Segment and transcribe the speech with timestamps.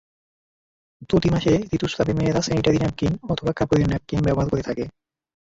[1.09, 4.83] প্রতি মাসে ঋতুস্রাবে মেয়েরা স্যানিটারি ন্যাপকিন অথবা কাপড়ের ন্যাপকিন ব্যবহার করে থাকে।